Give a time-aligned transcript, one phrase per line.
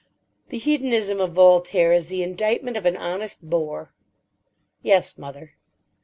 [0.49, 3.93] "The hedonism of Voltaire is the indictment of an honest bore."
[4.81, 5.53] "Yes, mother."